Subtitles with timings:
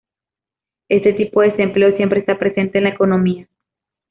[0.89, 3.47] Este tipo de desempleo siempre está presente en la economía.